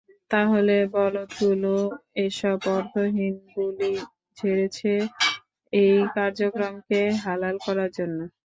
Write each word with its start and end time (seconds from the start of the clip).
তাহলে 0.31 0.75
বলদগুলো 0.95 1.73
এসব 2.25 2.57
অর্থহীন 2.75 3.35
বুলি 3.51 3.93
ঝেড়েছে 4.37 4.93
এই 5.73 5.95
কার্যক্রমকে 6.15 6.99
হালাল 7.23 7.55
করার 7.65 7.89
জন্য! 7.97 8.19